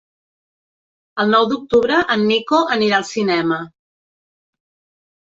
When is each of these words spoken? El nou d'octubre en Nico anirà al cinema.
El 1.25 1.29
nou 1.35 1.45
d'octubre 1.51 2.01
en 2.17 2.25
Nico 2.33 2.65
anirà 2.79 3.01
al 3.03 3.09
cinema. 3.13 3.63